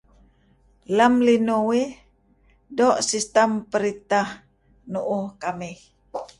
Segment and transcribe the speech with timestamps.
[0.97, 1.89] Lem linuh uih,
[2.77, 4.29] doo' sistem peritah
[4.91, 5.77] nu'uh kamih.